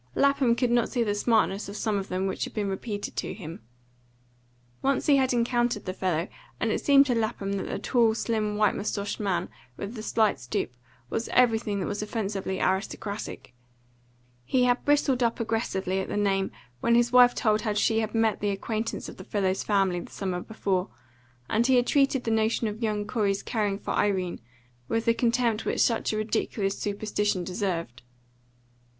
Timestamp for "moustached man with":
8.75-9.93